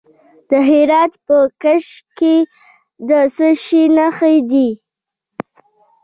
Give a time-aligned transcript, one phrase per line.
[0.49, 2.35] د هرات په کشک کې
[3.09, 4.69] د څه شي نښې دي؟